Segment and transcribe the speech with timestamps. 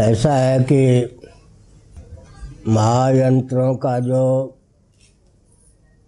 [0.00, 1.04] ऐसा है कि
[2.68, 4.56] महायंत्रों का जो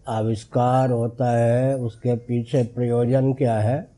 [0.08, 3.90] आविष्कार होता है, उसके पीछे प्रयोजन क्या है?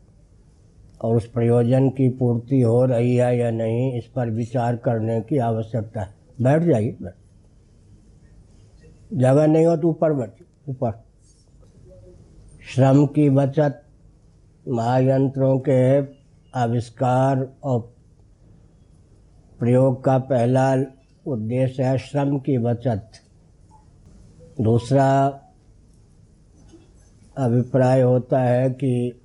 [1.02, 5.38] और उस प्रयोजन की पूर्ति हो रही है या नहीं, इस पर विचार करने की
[5.38, 7.14] आवश्यकता है। बैठ जाइए, बैठ।
[9.14, 10.30] जगह नहीं हो तो ऊपर बैठ
[10.68, 11.04] ऊपर।
[12.74, 13.82] श्रम की बचत
[14.68, 16.00] महायंत्रों के
[16.58, 17.92] आविष्कार और
[19.62, 20.74] प्रयोग का पहला
[21.26, 23.10] उद्देश्य है श्रम की बचत।
[24.60, 25.40] दूसरा
[27.38, 29.20] अभिप्राय होता है कि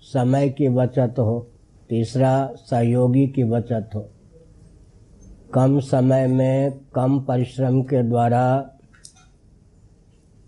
[0.00, 1.46] समय की बचत हो।
[1.88, 4.08] तीसरा, सहयोगी की बचत हो।
[5.54, 8.70] कम समय में कम परिश्रम के द्वारा,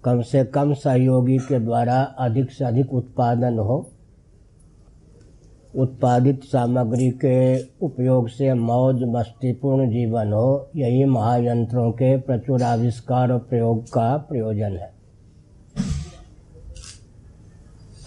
[0.04, 3.90] कम से कम सहयोगी के द्वारा अधिक से अधिक उत्पादन हो।
[5.76, 13.38] उत्पादित सामग्री के उपयोग से मौज मस्तीपूर्ण जीवन हो, यही महायंत्रों के प्रचुर आविष्कार और
[13.38, 14.90] प्रयोग का प्रयोजन है।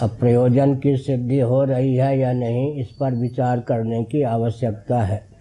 [0.02, 5.02] अब प्रयोजन की सिद्धि हो रही है या नहीं, इस पर विचार करने की आवश्यकता
[5.02, 5.32] है।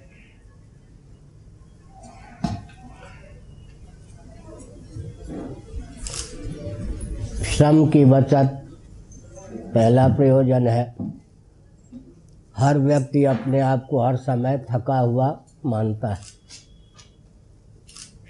[7.44, 8.62] श्रम की बचत,
[9.74, 11.09] पहला प्रयोजन है।
[12.60, 15.28] हर व्यक्ति अपने आप को हर समय थका हुआ
[15.66, 16.20] मानता है।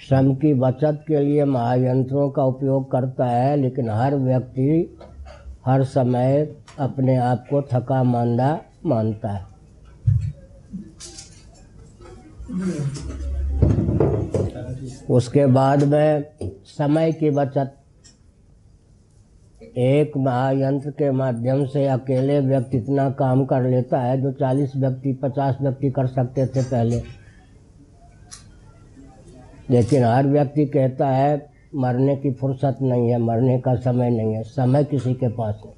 [0.08, 4.98] श्रम की बचत के लिए महायंत्रों का उपयोग करता है, लेकिन हर व्यक्ति
[5.66, 9.48] हर समय अपने आप को थका मांदा मानता है।
[15.10, 16.24] उसके बाद में
[16.66, 17.76] समय की बचत
[19.62, 25.12] एक महायंत्र के माध्यम से अकेले व्यक्ति इतना काम कर लेता है जो चालीस व्यक्ति,
[25.12, 27.02] पचास व्यक्ति कर सकते थे पहले।
[29.70, 34.42] लेकिन हर व्यक्ति कहता है, मरने की फुर्सत नहीं है, मरने का समय नहीं है,
[34.42, 35.74] समय किसी के पास नहीं।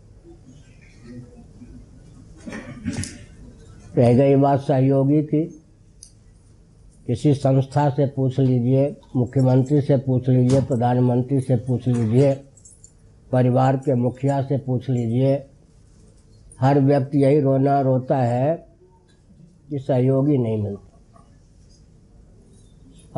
[3.96, 5.64] रह गई बात सहयोगी की।
[7.06, 12.44] किसी संस्था से पूछ लीजिए, मुख्यमंत्री से पूछ लीजिए, प्रधानमंत्री से पूछ लीजिए
[13.32, 15.46] परिवार के मुखिया से पूछ लीजिए।
[16.60, 18.66] हर व्यक्ति यही रोना रोता है
[19.70, 20.88] कि सहयोगी नहीं मिलता।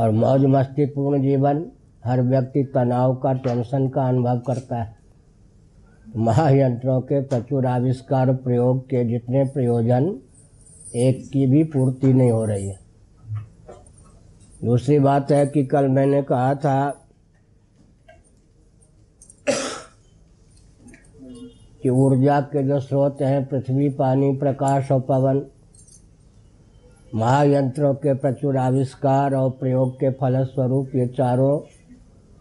[0.02, 1.66] और मौज मस्ती पूर्ण जीवन,
[2.04, 4.96] हर व्यक्ति तनाव का, टेंशन का अनुभव करता है।
[6.16, 10.18] महायंत्रों के प्रचुर आविष्कार प्रयोग के जितने प्रयोजन,
[10.96, 12.78] एक की भी पूर्ति नहीं हो रही है।
[14.64, 17.03] दूसरी बात है कि कल मैंने कहा था
[21.84, 25.42] कि ऊर्जा के जो स्रोत हैं, पृथ्वी, पानी, प्रकाश और पवन,
[27.14, 31.60] महायंत्रों के प्रचुर आविष्कार और प्रयोग के फलस्वरूप ये चारों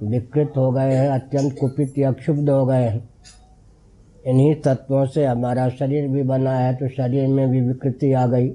[0.01, 3.09] विकृत हो गए हैं, अत्यंत कुपित या क्षुब्ध हो गए हैं।
[4.25, 8.51] इन्हीं तत्वों से हमारा शरीर भी बना है तो शरीर में भी विकृति आ गई।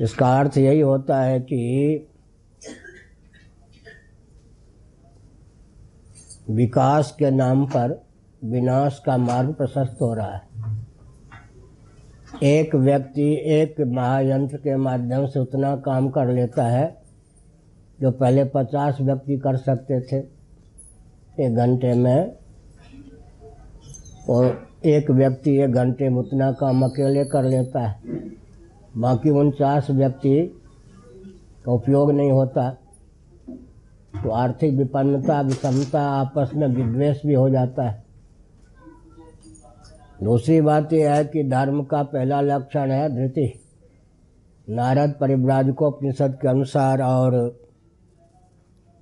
[0.00, 2.08] इसका अर्थ यही होता है कि
[6.50, 8.07] विकास के नाम पर
[8.44, 10.48] विनाश का मार्ग प्रशस्त हो रहा है।
[12.42, 17.02] एक व्यक्ति एक महायंत्र के माध्यम से उतना काम कर लेता है
[18.00, 20.16] जो पहले पचास व्यक्ति कर सकते थे।
[21.44, 22.32] एक घंटे में
[24.28, 28.02] और एक व्यक्ति एक घंटे में उतना काम अकेले कर लेता है।
[28.96, 30.62] बाकी उनचास व्यक्ति
[31.64, 32.70] का उपयोग नहीं होता।
[34.22, 38.07] तो आर्थिक विपन्नता, विषमता, आपस में विद्वेष भी हो जाता है।
[40.22, 43.52] दूसरी बात यह है कि धर्म का पहला लक्षण है धृति।
[44.68, 47.36] नारद परिव्राजकोपनिषद के अनुसार और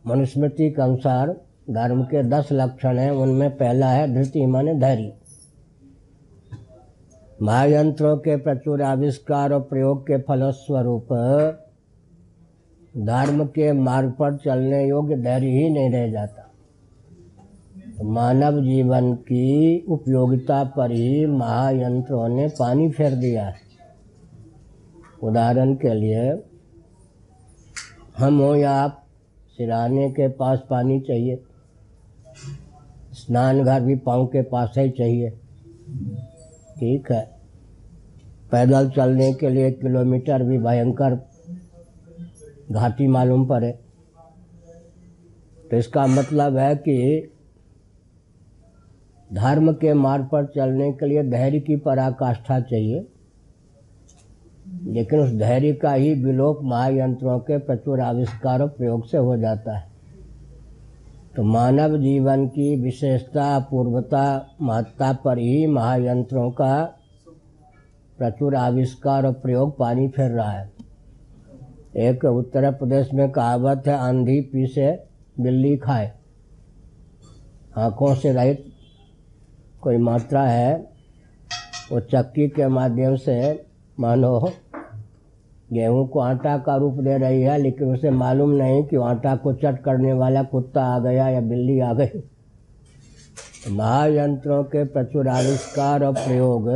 [0.06, 1.32] मनुस्मृति के अनुसार
[1.71, 5.12] धर्म के दस लक्षण हैं। उनमें पहला है धृति माने धैर्य।
[7.43, 11.09] महायंत्रों के प्रचुर आविष्कार और प्रयोग के फलस्वरूप
[12.96, 16.45] धर्म के मार्ग पर चलने योग्य धैर्य ही नहीं रह जाता।
[18.02, 23.54] मानव जीवन की उपयोगिता पर ही महायंत्रों ने पानी फेर दिया है।
[25.22, 26.43] उदाहरण के लिए,
[28.19, 29.06] हम हो या आप,
[29.48, 31.43] सिराने के पास पानी चाहिए।
[33.12, 35.31] स्नान घर भी पाँव के पास ही चाहिए।
[36.81, 37.31] ठीक है।
[38.52, 41.28] पैदल चलने के लिए किलोमीटर भी भयंकर
[42.72, 43.78] घाटी मालूम पड़े।
[45.70, 47.28] तो इसका मतलब है कि
[49.32, 53.06] धर्म के मार्ग पर चलने के लिए धैर्य की पराकाष्ठा चाहिए।
[54.82, 59.88] लेकिन उस धैर्य का ही विलोप महायंत्रों के प्रचुर आविष्कार प्रयोग से हो जाता है।
[61.37, 66.99] तो मानव जीवन की विशेषता, पूर्वता, महत्ता पर ही महायंत्रों का
[68.19, 70.73] प्रचुर आविष्कार और प्रयोग पानी फेर रहा है।
[71.96, 75.05] एक उत्तर प्रदेश में कहावत है आंधी पीसे
[75.40, 76.12] बिल्ली खाए।
[77.76, 78.73] आँखों से रहित
[79.87, 80.88] कोई मात्रा है,
[81.93, 83.67] वो चक्की के माध्यम से,
[84.00, 84.53] मानो,
[85.73, 89.53] गेहूँ को आटा का रूप दे रही है, लेकिन उसे मालूम नहीं कि आटा को
[89.53, 92.23] चट करने वाला कुत्ता आ गया या बिल्ली आ गई।
[93.71, 96.69] महायंत्रों के प्रचुर आविष्कार और प्रयोग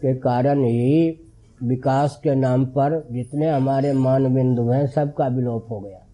[0.00, 1.20] के कारण ही
[1.62, 6.06] विकास के नाम पर जितने हमारे मान बिंदु हैं सबका विलोप हो गया।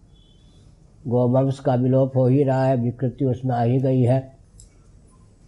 [1.07, 4.34] गोवंश का विलोप हो ही रहा है, विकृति उसमें आ ही गई है।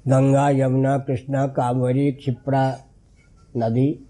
[0.08, 2.80] गंगा, यमुना, कृष्णा, कावेरी, क्षिप्रा
[3.58, 4.06] नदी,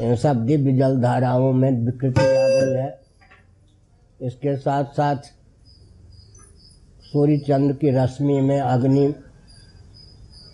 [0.00, 3.00] इन सब दिव्य जल धाराओं में विकृति आ गई है।
[4.22, 5.16] इसके साथ साथ
[7.02, 9.14] सूर्य चंद्र की रश्मि में अग्नि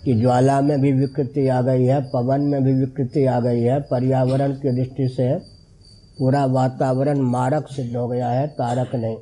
[0.04, 3.80] की ज्वाला में भी विकृति आ गई है, पवन में भी विकृति आ गई है,
[3.80, 5.38] पर्यावरण की दृष्टि से
[6.18, 9.16] पूरा वातावरण मारक सिद्ध हो गया है, तारक नहीं।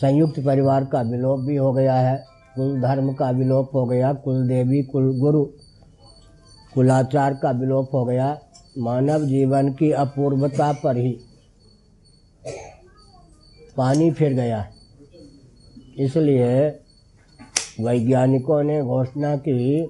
[0.00, 4.46] संयुक्त परिवार का विलोप भी हो गया है। कुल धर्म का विलोप हो गया कुल
[4.48, 5.44] देवी कुल गुरु
[6.74, 8.26] कुलाचार का विलोप हो गया,
[8.78, 11.12] मानव जीवन की अपूर्वता पर ही
[13.76, 14.66] पानी फिर गया।
[15.98, 16.68] इसलिए
[17.80, 19.82] वैज्ञानिकों ने घोषणा की,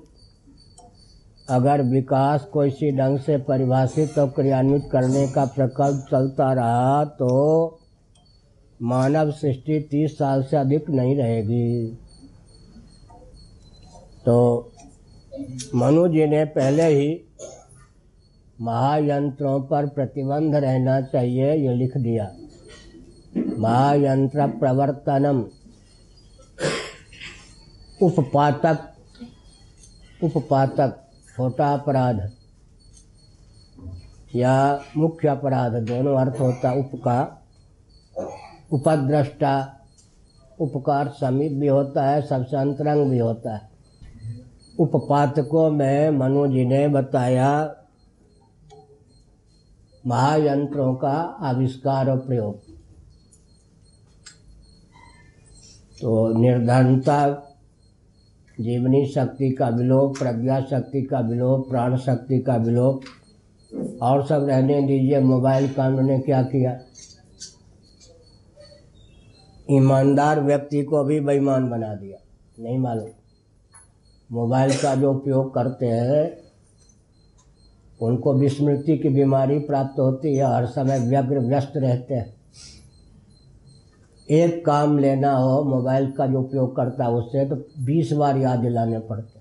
[1.49, 7.79] अगर विकास को इसी ढंग से परिभाषित और क्रियान्वित करने का प्रकल्प चलता रहा तो
[8.81, 11.99] मानव सृष्टि तीस साल से अधिक नहीं रहेगी।
[14.27, 14.73] तो
[15.75, 17.25] मनु जी ने पहले ही
[18.61, 22.35] महायंत्रों पर प्रतिबंध रहना चाहिए, ये लिख दिया।
[23.59, 25.45] महायंत्र प्रवर्तनम।
[28.03, 28.89] उपपातक
[30.23, 32.31] उपपातक, छोटा अपराध।
[34.35, 37.43] या मुख्य अपराध, दोनों अर्थ होता उप का
[38.73, 39.81] उपद्रष्टा,
[40.61, 43.72] उपकार समीप भी होता है, सबसे अंतरंग भी होता है।
[44.79, 47.75] उपपातकों में मनु जी ने बताया।
[50.07, 52.59] महायंत्रों का आविष्कार और प्रयोग।
[56.01, 57.29] तो निर्धनता,
[58.61, 63.01] जीवनी शक्ति का विलोप, प्रज्ञा शक्ति का विलोप, प्राण शक्ति का विलोप,
[64.03, 66.81] और सब रहने दीजिए, मोबाइल कांड ने क्या किया?
[69.71, 72.19] ईमानदार व्यक्ति को भी बेईमान बना दिया।
[72.63, 73.09] नहीं मालूम।
[74.33, 76.31] मोबाइल का जो उपयोग करते हैं।
[78.01, 82.35] उनको विस्मृति की बीमारी प्राप्त होती है हर समय व्यग्र व्यस्त रहते हैं।
[84.29, 88.59] एक काम लेना हो, मोबाइल का जो उपयोग करता है, उससे तो बीस बार याद
[88.59, 89.41] दिलाने पड़ते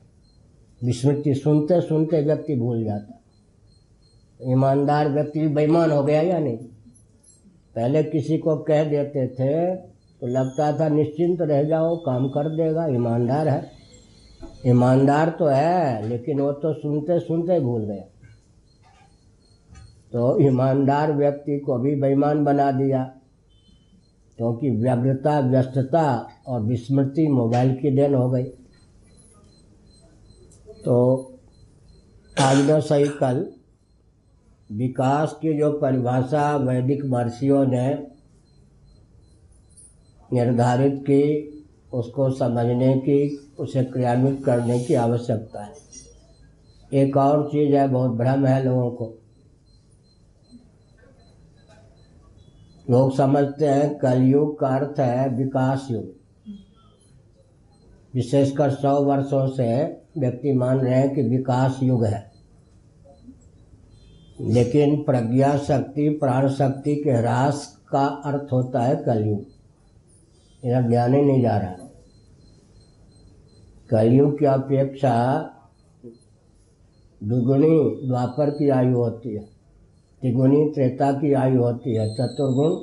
[0.81, 6.57] विस्मृति सुनते सुनते व्यक्ति भूल जाता ईमानदार व्यक्ति बेईमान हो गया या नहीं?
[7.75, 12.85] पहले किसी को कह देते थे तो लगता था निश्चिंत रह जाओ, काम कर देगा,
[12.87, 13.80] ईमानदार है।
[14.67, 18.03] ईमानदार तो है, लेकिन वो तो सुनते सुनते भूल गया।
[20.11, 23.03] तो ईमानदार व्यक्ति को भी बेईमान बना दिया,
[24.37, 28.43] क्योंकि तो व्यग्रता, व्यस्तता और विस्मृति मोबाइल की देन हो गई।
[30.85, 31.27] तो
[32.41, 33.45] आज न सही कल
[34.71, 37.87] विकास की जो परिभाषा वैदिक महर्षियों ने
[40.33, 41.23] निर्धारित की
[41.93, 45.73] उसको समझने की, उसे क्रियान्वित करने की आवश्यकता है।
[46.93, 49.17] एक और चीज़ है, बहुत भ्रम है लोगों को।
[52.89, 56.21] लोग समझते हैं कलयुग का अर्थ है विकास युग।
[58.13, 62.31] विशेषकर सौ वर्षों से व्यक्ति मान रहे हैं कि विकास युग है।
[64.41, 69.50] लेकिन प्रज्ञा शक्ति, प्राण शक्ति के ह्रास का अर्थ होता है कलयुग।
[70.65, 71.75] मेरा ज्ञान ही नहीं जा रहा।
[73.89, 75.13] कलयुग की अपेक्षा
[77.23, 79.61] दुगुनी द्वापर की आयु होती है
[80.21, 82.75] त्रिगुणी त्रेता की आयु होती है, चतुर्गुण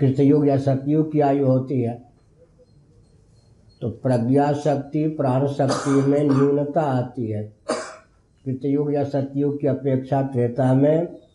[0.00, 2.04] कृतयुग या सतयुग की आयु होती है।
[3.80, 7.52] तो प्रज्ञा शक्ति, प्राण शक्ति में न्यूनता आती है।
[8.44, 11.25] कृतयुग या सतयुग की अपेक्षा त्रेता में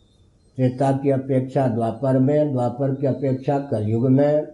[0.56, 4.46] त्रेता की अपेक्षा, द्वापर में, द्वापर की अपेक्षा कलयुग में,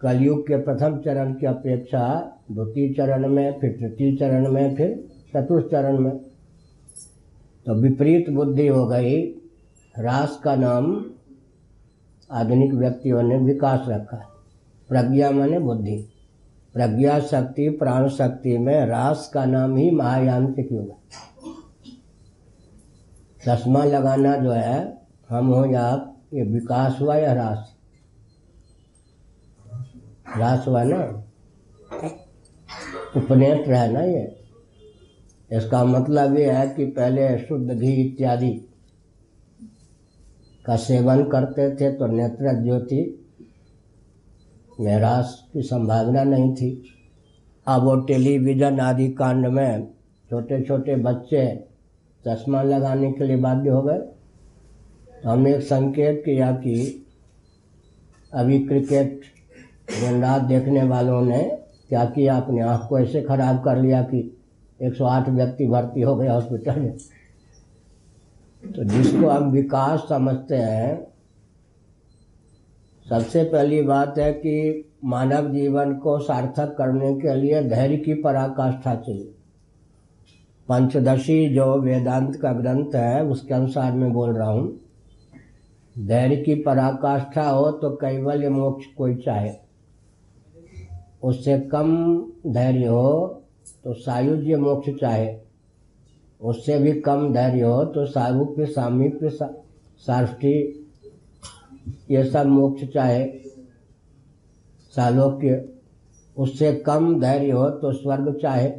[0.00, 5.66] कलयुग के प्रथम चरण की अपेक्षा द्वितीय चरण में, फिर तृतीय चरण में, फिर चतुर्थ
[5.70, 6.16] चरण में।
[7.66, 9.22] तो विपरीत बुद्धि हो गई,
[9.98, 11.04] रास का नाम
[12.30, 14.16] आधुनिक व्यक्तियों ने विकास रखा,
[14.88, 16.08] प्रज्ञा माने बुद्धि।
[16.74, 20.96] प्रज्ञा शक्ति, प्राण शक्ति में रास का नाम ही महायांत्रिक युग है।
[23.46, 24.95] चश्मा लगाना जो है
[25.30, 27.74] हम हो या आप ये विकास हुआ या रास?
[30.36, 31.00] रास हुआ ना?
[33.16, 34.24] उपनेत्र है ना ये।
[35.50, 38.50] इसका मतलब ये है कि पहले शुद्ध घी इत्यादि
[40.64, 43.02] का सेवन करते थे तो नेत्र ज्योति
[44.80, 46.70] में ह्रास की संभावना नहीं थी।
[47.66, 49.86] अब वो टेलीविज़न आदि कांड में
[50.30, 51.44] छोटे छोटे बच्चे
[52.24, 53.98] चश्मा लगाने के लिए बाध्य हो गए।
[55.24, 57.06] हमने एक संकेत किया कि
[58.32, 59.20] अभी क्रिकेट
[60.00, 61.58] दिन रात देखने वालों ने
[61.88, 62.36] क्या किया?
[62.36, 64.38] अपने आँख को ऐसे खराब कर लिया कि
[64.82, 66.96] 108 व्यक्ति भर्ती हो गए हॉस्पिटल में।
[68.74, 71.06] तो जिसको हम विकास समझते हैं,
[73.08, 78.94] सबसे पहली बात है कि मानव जीवन को सार्थक करने के लिए धैर्य की पराकाष्ठा
[78.94, 79.34] चाहिए।
[80.68, 84.85] पंचदशी जो वेदांत का ग्रंथ है, उसके अनुसार मैं बोल रहा हूँ।
[85.96, 89.52] धैर्य की पराकाष्ठा हो तो कैवल्य मोक्ष कोई चाहे।
[91.22, 91.94] उससे कम
[92.46, 93.42] धैर्य हो
[93.84, 95.36] तो सायुज्य मोक्ष चाहे।
[96.40, 100.54] उससे भी कम धैर्य हो तो सारूप्य, सामीप्य साष्टी
[102.10, 103.24] ये सब मोक्ष चाहे।
[104.94, 105.64] सालोक्य,
[106.36, 108.70] उससे कम धैर्य हो तो स्वर्ग चाहे।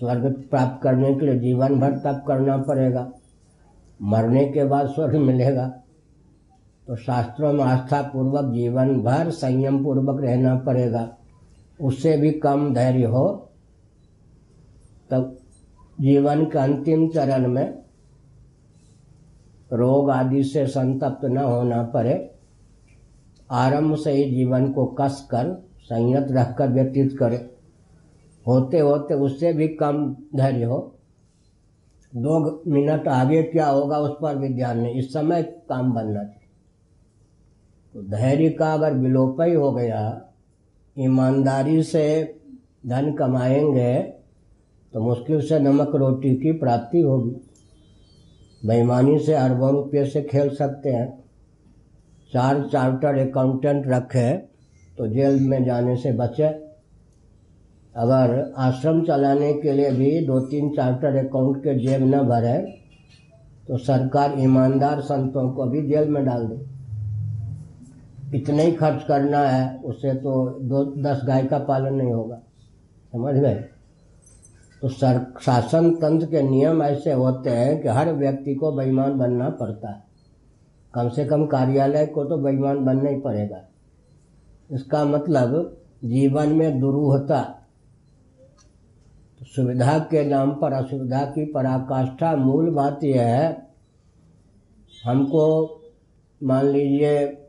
[0.00, 3.10] स्वर्ग प्राप्त करने के लिए जीवन भर तप करना पड़ेगा।
[4.02, 5.72] मरने के बाद स्वर्ग मिलेगा।
[6.90, 11.02] तो शास्त्रों में आस्था पूर्वक जीवन भर संयम पूर्वक रहना पड़ेगा।
[11.80, 13.52] उससे भी कम धैर्य हो,
[15.10, 15.36] तब
[16.00, 17.82] जीवन के अंतिम चरण में
[19.72, 22.34] रोग आदि से संतप्त न होना पड़े।
[23.50, 27.36] आरंभ से ही जीवन को कस कर संयत रखकर व्यतीत करे।
[28.46, 30.80] होते होते उससे भी कम धैर्य हो।
[32.12, 36.39] दो मिनट आगे क्या होगा उस पर भी ध्यान नहीं इस समय काम बनना चाहिए।
[37.94, 40.00] तो धैर्य का अगर विलोप ही हो गया,
[40.96, 42.34] ईमानदारी से
[42.86, 43.98] धन कमाएँगे
[44.92, 47.30] तो मुश्किल से नमक रोटी की प्राप्ति होगी।
[48.62, 51.08] बेईमानी से अरबों रुपये से खेल सकते हैं।
[52.32, 54.32] चार चार्टर अकाउंटेंट रखे
[54.98, 56.48] तो जेल में जाने से बचे।
[57.94, 62.58] अगर आश्रम चलाने के लिए भी दो तीन चार्टर अकाउंट के जेब न भरे
[63.68, 66.79] तो सरकार ईमानदार संतों को भी जेल में डाल दे।
[68.34, 72.36] इतना ही खर्च करना है, उससे तो दो, दस गाय का पालन नहीं होगा।
[73.12, 73.54] समझ गए?
[74.82, 79.48] तो सर, शासन तंत्र के नियम ऐसे होते हैं कि हर व्यक्ति को बेईमान बनना
[79.50, 80.04] पड़ता है।
[80.94, 83.62] कम से कम कार्यालय को तो बेईमान बनना ही पड़ेगा।
[84.70, 87.56] इसका मतलब जीवन में दुरूहता,
[89.56, 93.68] सुविधा के नाम पर असुविधा की पराकाष्ठा मूल बात यह है।
[95.04, 95.44] हमको
[96.42, 97.39] मान लीजिए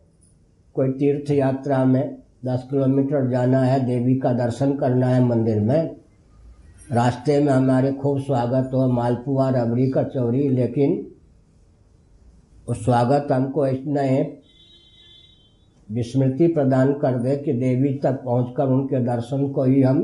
[0.75, 5.95] कोई तीर्थ यात्रा में दस किलोमीटर जाना है, देवी का दर्शन करना है मंदिर में।
[6.91, 11.07] रास्ते में हमारे खूब स्वागत हो, मालपुआ, रबड़ी कचौरी लेकिन
[12.67, 14.01] उस स्वागत हमको इतना
[15.91, 20.01] विस्मृति प्रदान कर दे कि देवी तक पहुंचकर उनके दर्शन को ही हम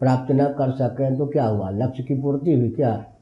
[0.00, 1.70] प्राप्त न कर सकें। तो क्या हुआ?
[1.70, 3.13] लक्ष्य की पूर्ति हुई क्या?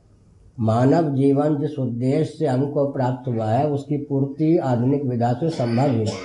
[0.61, 5.90] मानव जीवन जिस उद्देश्य से हमको प्राप्त हुआ है, उसकी पूर्ति आधुनिक विधा से संभव
[5.90, 6.16] ही नहीं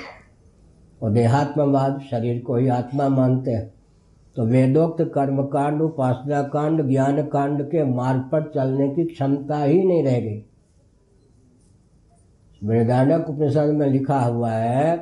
[1.02, 3.74] और देहात्मवाद शरीर को ही आत्मा मानते हैं।
[4.36, 10.04] तो वेदोक्त कर्मकांड उपासना कांड ज्ञान कांड के मार्ग पर चलने की क्षमता ही नहीं
[10.04, 10.44] रह गई।
[12.64, 14.98] वृदानक उपनिषद में लिखा हुआ है,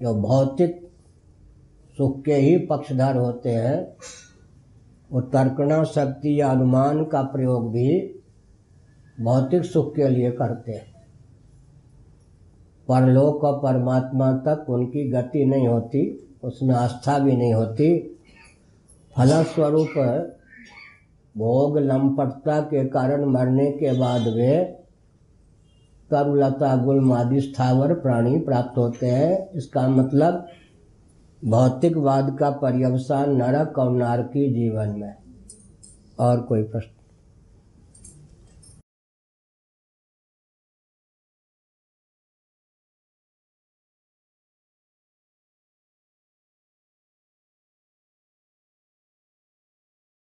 [0.00, 0.80] जो भौतिक
[1.96, 3.96] सुख के ही पक्षधर होते हैं
[5.14, 8.20] वो तर्कणा शक्ति या अनुमान का प्रयोग भी
[9.20, 10.94] भौतिक सुख के लिए करते हैं।
[12.88, 18.18] परलोक और परमात्मा तक उनकी गति नहीं होती, उसमें आस्था भी नहीं होती।
[19.16, 19.88] फलस्वरूप
[21.36, 24.64] भोग लंपटता के कारण मरने के बाद वे
[26.10, 30.46] तरुलता, गुलमादि, स्थावर, प्राणी प्राप्त होते हैं। इसका मतलब
[31.46, 35.14] भौतिकवाद का पर्यवसान नरक और नारकी जीवन में।
[36.18, 37.03] और कोई प्रश्न?